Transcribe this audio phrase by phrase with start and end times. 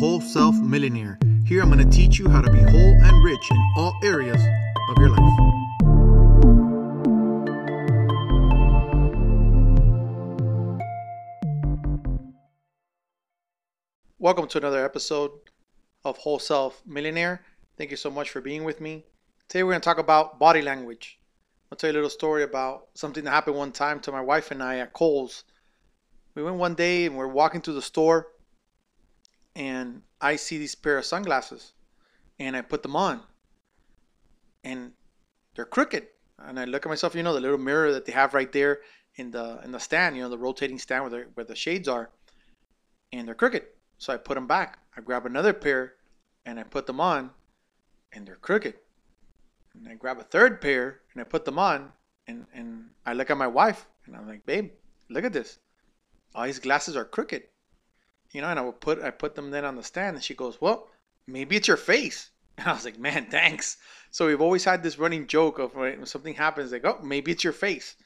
[0.00, 1.18] Whole Self Millionaire.
[1.44, 2.70] Here I'm going to teach you how to be whole
[3.02, 4.42] and rich in all areas
[4.88, 5.20] of your life.
[14.18, 15.32] Welcome to another episode
[16.06, 17.42] of Whole Self Millionaire.
[17.76, 19.04] Thank you so much for being with me.
[19.50, 21.20] Today we're going to talk about body language.
[21.70, 24.50] I'll tell you a little story about something that happened one time to my wife
[24.50, 25.44] and I at Kohl's.
[26.34, 28.28] We went one day and we're walking through the store
[29.54, 31.72] and I see these pair of sunglasses
[32.38, 33.22] and I put them on
[34.64, 34.92] and
[35.54, 36.06] they're crooked.
[36.38, 38.80] And I look at myself, you know, the little mirror that they have right there
[39.16, 41.88] in the in the stand, you know, the rotating stand where the where the shades
[41.88, 42.10] are,
[43.12, 43.64] and they're crooked.
[43.98, 44.78] So I put them back.
[44.96, 45.94] I grab another pair
[46.46, 47.30] and I put them on
[48.12, 48.74] and they're crooked.
[49.74, 51.92] And I grab a third pair and I put them on
[52.26, 54.70] and, and I look at my wife and I'm like, babe,
[55.10, 55.58] look at this.
[56.34, 57.42] All these glasses are crooked.
[58.32, 60.34] You know, and I would put I put them then on the stand and she
[60.34, 60.88] goes, Well,
[61.26, 62.30] maybe it's your face.
[62.58, 63.78] And I was like, Man, thanks.
[64.10, 67.44] So we've always had this running joke of when something happens, like, oh, maybe it's
[67.44, 67.96] your face.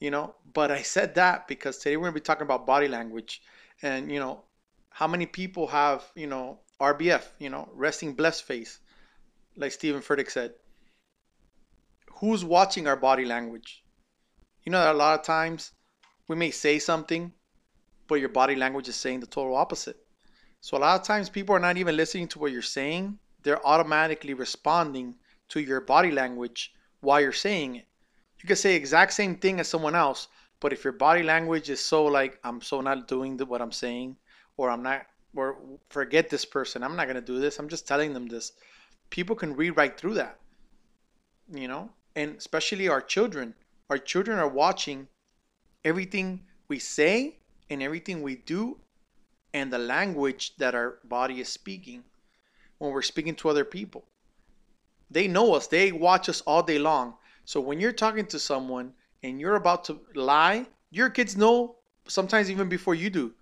[0.00, 3.40] You know, but I said that because today we're gonna be talking about body language
[3.82, 4.44] and you know,
[4.90, 8.78] how many people have, you know, RBF, you know, resting blessed face,
[9.56, 10.54] like Stephen Furtick said.
[12.20, 13.82] Who's watching our body language?
[14.64, 15.72] You know that a lot of times
[16.28, 17.32] we may say something,
[18.06, 19.96] but your body language is saying the total opposite.
[20.60, 23.66] So a lot of times people are not even listening to what you're saying, they're
[23.66, 25.14] automatically responding
[25.48, 27.86] to your body language while you're saying it.
[28.40, 30.28] You can say exact same thing as someone else,
[30.60, 34.16] but if your body language is so like I'm so not doing what I'm saying,
[34.56, 35.58] or I'm not, or
[35.90, 37.58] forget this person, I'm not gonna do this.
[37.58, 38.52] I'm just telling them this.
[39.10, 40.38] People can read right through that,
[41.52, 43.54] you know, and especially our children.
[43.90, 45.08] Our children are watching
[45.84, 47.38] everything we say
[47.70, 48.78] and everything we do,
[49.52, 52.04] and the language that our body is speaking
[52.78, 54.04] when we're speaking to other people.
[55.10, 55.66] They know us.
[55.66, 57.14] They watch us all day long.
[57.44, 58.92] So when you're talking to someone
[59.22, 61.76] and you're about to lie, your kids know
[62.06, 63.32] sometimes even before you do.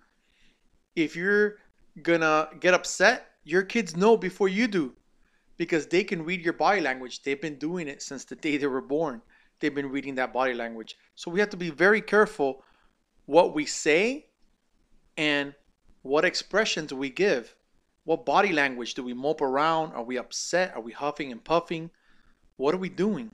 [0.94, 1.56] If you're
[2.03, 4.93] gonna get upset, your kids know before you do
[5.56, 7.22] because they can read your body language.
[7.22, 9.22] They've been doing it since the day they were born.
[9.60, 10.97] They've been reading that body language.
[11.15, 12.65] So we have to be very careful
[13.32, 14.26] what we say
[15.16, 15.54] and
[16.03, 17.56] what expressions we give.
[18.04, 19.94] What body language do we mope around?
[19.94, 20.75] Are we upset?
[20.76, 21.91] Are we huffing and puffing?
[22.56, 23.31] What are we doing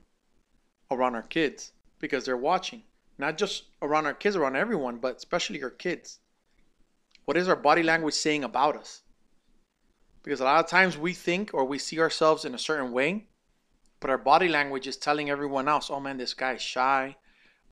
[0.89, 1.73] around our kids?
[1.99, 2.83] Because they're watching.
[3.17, 6.19] Not just around our kids, around everyone, but especially our kids.
[7.25, 9.01] What is our body language saying about us?
[10.23, 13.25] Because a lot of times we think or we see ourselves in a certain way,
[13.99, 17.17] but our body language is telling everyone else, oh man, this guy is shy,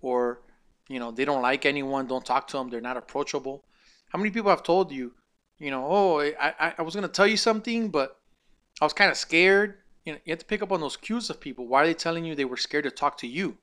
[0.01, 0.41] or,
[0.89, 3.63] you know, they don't like anyone, don't talk to them, they're not approachable.
[4.09, 5.13] How many people have told you,
[5.59, 8.19] you know, oh, I, I, was going to tell you something, but
[8.79, 9.79] I was kind of scared.
[10.05, 11.67] You know, you have to pick up on those cues of people.
[11.67, 13.57] Why are they telling you they were scared to talk to you?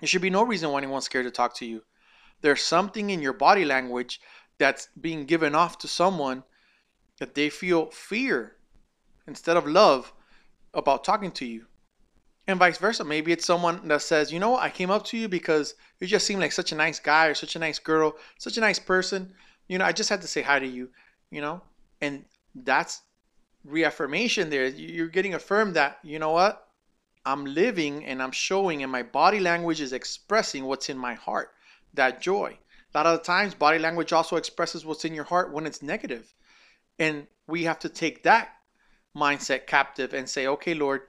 [0.00, 1.82] There should be no reason why anyone's scared to talk to you.
[2.40, 4.20] There's something in your body language
[4.58, 6.44] that's being given off to someone
[7.18, 8.56] that they feel fear
[9.26, 10.12] instead of love
[10.72, 11.66] about talking to you.
[12.48, 13.04] And vice versa.
[13.04, 16.06] Maybe it's someone that says, you know what, I came up to you because you
[16.06, 18.78] just seem like such a nice guy or such a nice girl, such a nice
[18.78, 19.34] person.
[19.68, 20.88] You know, I just had to say hi to you,
[21.30, 21.60] you know?
[22.00, 23.02] And that's
[23.64, 24.66] reaffirmation there.
[24.66, 26.66] You're getting affirmed that, you know what?
[27.26, 31.50] I'm living and I'm showing, and my body language is expressing what's in my heart
[31.92, 32.56] that joy.
[32.94, 35.82] A lot of the times, body language also expresses what's in your heart when it's
[35.82, 36.34] negative.
[36.98, 38.54] And we have to take that
[39.14, 41.02] mindset captive and say, okay, Lord,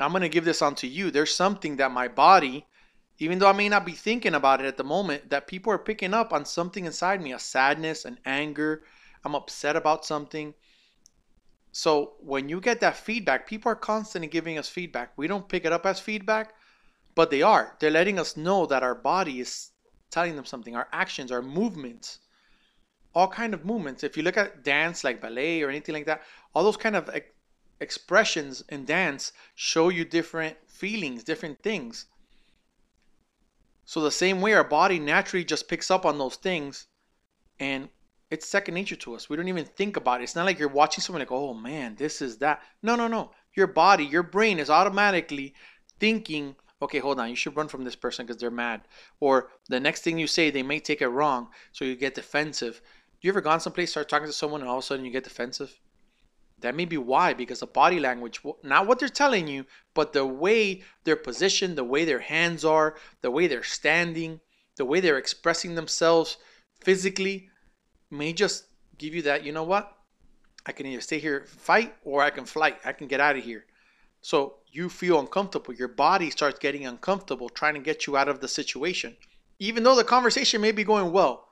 [0.00, 1.10] I'm going to give this onto you.
[1.10, 2.66] There's something that my body,
[3.18, 5.78] even though I may not be thinking about it at the moment, that people are
[5.78, 8.84] picking up on something inside me a sadness, an anger.
[9.24, 10.54] I'm upset about something.
[11.72, 15.12] So when you get that feedback, people are constantly giving us feedback.
[15.16, 16.54] We don't pick it up as feedback,
[17.14, 17.76] but they are.
[17.78, 19.70] They're letting us know that our body is
[20.10, 20.76] telling them something.
[20.76, 22.20] Our actions, our movements,
[23.14, 24.04] all kind of movements.
[24.04, 26.22] If you look at dance like ballet or anything like that,
[26.54, 27.10] all those kind of
[27.80, 32.06] expressions in dance show you different feelings, different things.
[33.84, 36.86] So the same way our body naturally just picks up on those things
[37.58, 37.88] and
[38.30, 39.30] it's second nature to us.
[39.30, 40.24] We don't even think about it.
[40.24, 42.62] It's not like you're watching someone like, oh man, this is that.
[42.82, 43.30] No, no, no.
[43.54, 45.54] Your body, your brain is automatically
[45.98, 48.82] thinking, okay, hold on, you should run from this person because they're mad.
[49.20, 52.82] Or the next thing you say, they may take it wrong, so you get defensive.
[53.20, 55.24] You ever gone someplace, start talking to someone, and all of a sudden you get
[55.24, 55.80] defensive?
[56.60, 59.64] That may be why, because the body language, not what they're telling you,
[59.94, 64.40] but the way they're positioned, the way their hands are, the way they're standing,
[64.76, 66.36] the way they're expressing themselves
[66.80, 67.48] physically,
[68.10, 68.64] may just
[68.96, 69.92] give you that, you know what?
[70.66, 72.78] I can either stay here, fight, or I can flight.
[72.84, 73.64] I can get out of here.
[74.20, 75.74] So you feel uncomfortable.
[75.74, 79.16] Your body starts getting uncomfortable trying to get you out of the situation,
[79.58, 81.48] even though the conversation may be going well.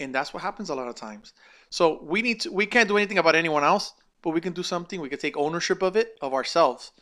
[0.00, 1.34] And that's what happens a lot of times.
[1.68, 3.92] So we need to, we can't do anything about anyone else,
[4.22, 5.00] but we can do something.
[5.00, 6.92] We can take ownership of it, of ourselves,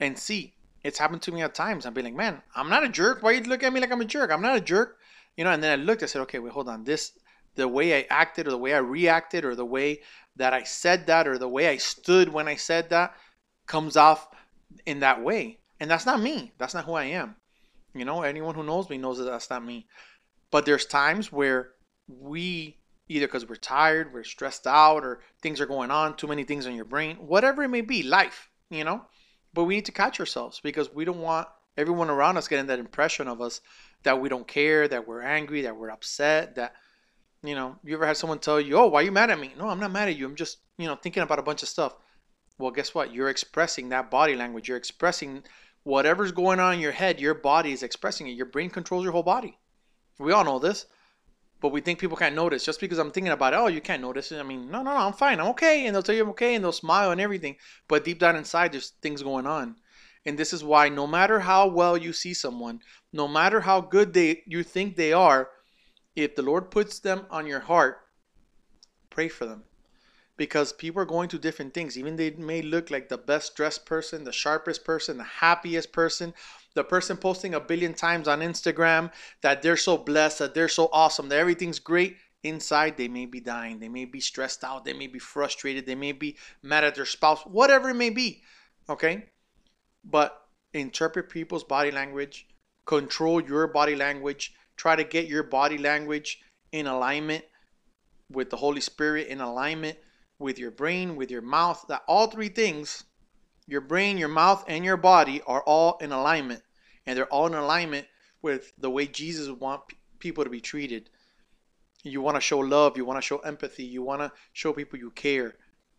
[0.00, 0.54] and see.
[0.82, 1.86] It's happened to me at times.
[1.86, 3.22] I'm being like, man, I'm not a jerk.
[3.22, 4.30] Why you look at me like I'm a jerk?
[4.32, 4.98] I'm not a jerk.
[5.36, 6.84] You know, and then I looked, I said, okay, wait, hold on.
[6.84, 7.12] This
[7.54, 10.00] the way I acted or the way I reacted or the way
[10.36, 13.14] that I said that or the way I stood when I said that
[13.66, 14.28] comes off
[14.86, 15.58] in that way.
[15.78, 16.52] And that's not me.
[16.58, 17.36] That's not who I am.
[17.94, 19.86] You know, anyone who knows me knows that that's not me.
[20.50, 21.72] But there's times where
[22.08, 22.78] we
[23.12, 26.66] either because we're tired, we're stressed out, or things are going on, too many things
[26.66, 29.02] on your brain, whatever it may be, life, you know.
[29.54, 32.78] But we need to catch ourselves because we don't want everyone around us getting that
[32.78, 33.60] impression of us
[34.02, 36.74] that we don't care, that we're angry, that we're upset, that
[37.42, 39.52] you know, you ever had someone tell you, "Oh, why are you mad at me?"
[39.58, 40.26] No, I'm not mad at you.
[40.26, 41.96] I'm just, you know, thinking about a bunch of stuff.
[42.58, 43.12] Well, guess what?
[43.12, 44.68] You're expressing that body language.
[44.68, 45.42] You're expressing
[45.82, 47.20] whatever's going on in your head.
[47.20, 48.36] Your body is expressing it.
[48.36, 49.58] Your brain controls your whole body.
[50.18, 50.86] We all know this,
[51.62, 53.56] but we think people can't notice just because I'm thinking about it.
[53.56, 54.40] Oh, you can't notice it.
[54.40, 55.38] I mean, no, no, no, I'm fine.
[55.40, 57.56] I'm okay, and they'll tell you I'm okay, and they'll smile and everything.
[57.86, 59.76] But deep down inside, there's things going on.
[60.26, 62.80] And this is why no matter how well you see someone,
[63.12, 65.50] no matter how good they you think they are,
[66.16, 67.98] if the Lord puts them on your heart,
[69.08, 69.62] pray for them.
[70.42, 71.96] Because people are going to different things.
[71.96, 76.34] Even they may look like the best dressed person, the sharpest person, the happiest person,
[76.74, 79.12] the person posting a billion times on Instagram
[79.42, 82.16] that they're so blessed, that they're so awesome, that everything's great.
[82.42, 83.78] Inside, they may be dying.
[83.78, 84.84] They may be stressed out.
[84.84, 85.86] They may be frustrated.
[85.86, 88.42] They may be mad at their spouse, whatever it may be.
[88.88, 89.26] Okay?
[90.04, 90.44] But
[90.74, 92.48] interpret people's body language,
[92.84, 96.40] control your body language, try to get your body language
[96.72, 97.44] in alignment
[98.28, 99.98] with the Holy Spirit, in alignment
[100.42, 101.84] with your brain, with your mouth.
[101.88, 103.04] That all three things,
[103.66, 106.62] your brain, your mouth, and your body, are all in alignment.
[107.06, 108.06] And they're all in alignment
[108.42, 109.80] with the way Jesus want
[110.18, 111.08] people to be treated.
[112.04, 114.98] You want to show love, you want to show empathy, you want to show people
[114.98, 115.54] you care.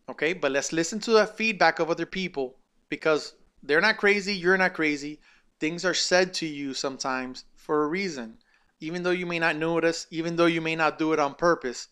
[0.08, 2.56] Okay, but let's listen to the feedback of other people
[2.90, 5.18] because they're not crazy, you're not crazy.
[5.58, 8.36] Things are said to you sometimes for a reason
[8.84, 11.88] even though you may not notice, even though you may not do it on purpose,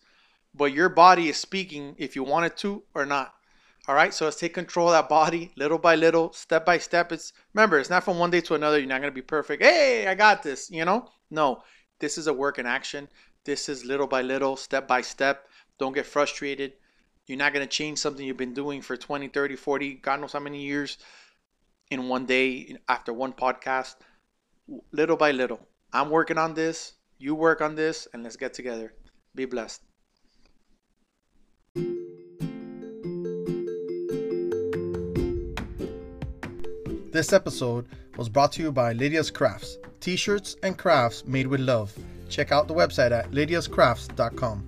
[0.55, 3.33] but your body is speaking if you want it to or not.
[3.87, 7.11] All right, so let's take control of that body little by little, step by step.
[7.11, 8.79] It's remember, it's not from one day to another.
[8.79, 9.61] You're not gonna be perfect.
[9.61, 10.71] Hey, I got this.
[10.71, 11.63] You know, no,
[11.99, 13.09] this is a work in action.
[13.43, 15.47] This is little by little, step by step.
[15.79, 16.73] Don't get frustrated.
[17.25, 20.39] You're not gonna change something you've been doing for 20, 30, 40, God knows how
[20.39, 20.97] many years
[21.91, 23.95] in one day after one podcast.
[24.93, 25.59] Little by little,
[25.91, 28.93] I'm working on this, you work on this, and let's get together.
[29.35, 29.81] Be blessed.
[37.13, 41.59] This episode was brought to you by Lydia's Crafts, t shirts and crafts made with
[41.59, 41.95] love.
[42.27, 44.63] Check out the website at lydiascrafts.com.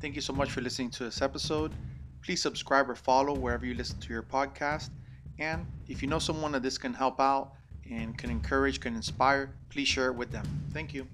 [0.00, 1.70] Thank you so much for listening to this episode.
[2.24, 4.90] Please subscribe or follow wherever you listen to your podcast.
[5.38, 7.52] And if you know someone that this can help out
[7.88, 10.44] and can encourage, can inspire, please share it with them.
[10.72, 11.06] Thank you.